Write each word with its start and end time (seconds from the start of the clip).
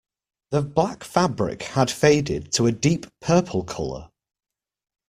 The 0.49 0.63
black 0.63 1.03
fabric 1.03 1.61
had 1.61 1.91
faded 1.91 2.51
to 2.53 2.65
a 2.65 2.71
deep 2.71 3.05
purple 3.19 3.63
colour. 3.63 4.09